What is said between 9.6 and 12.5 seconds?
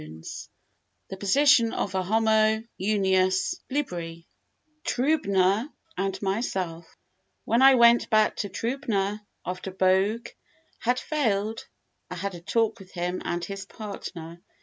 Bogue had failed, I had a